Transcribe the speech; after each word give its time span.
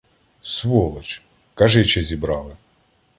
—Сволоч! 0.53 1.21
Кажи, 1.53 1.85
чи 1.85 2.01
зібрали! 2.01 2.55